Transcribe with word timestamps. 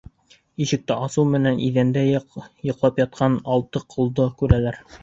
Ишекте 0.63 0.95
асыу 1.07 1.25
менән 1.35 1.61
иҙәндә 1.67 2.07
йоҡлап 2.15 2.99
ятҡан 3.07 3.39
алты 3.59 3.87
ҡолдо 3.97 4.31
күрәләр! 4.43 4.85